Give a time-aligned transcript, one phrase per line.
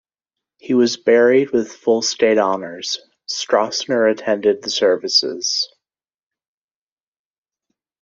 [0.57, 5.71] He was buried with full state honours; Stroessner attended the services.